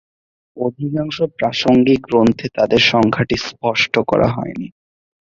অধিকাংশ 0.57 1.17
প্রাসঙ্গিক 1.37 1.99
গ্রন্থে 2.07 2.47
তাদের 2.57 2.81
সংখ্যাটি 2.91 3.35
স্পষ্ট 3.47 3.93
করা 4.07 4.27
হয়নি। 4.27 4.67